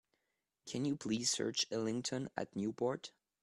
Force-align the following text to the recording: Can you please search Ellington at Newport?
Can 0.65 0.85
you 0.85 0.95
please 0.95 1.29
search 1.29 1.67
Ellington 1.71 2.31
at 2.35 2.55
Newport? 2.55 3.11